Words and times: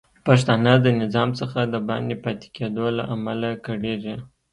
پښتانه 0.25 0.73
د 0.85 0.87
نظام 1.01 1.29
څخه 1.39 1.59
د 1.73 1.75
باندې 1.89 2.15
پاتې 2.23 2.47
کیدو 2.55 2.85
له 2.97 3.03
امله 3.15 3.49
کړیږي 3.65 4.15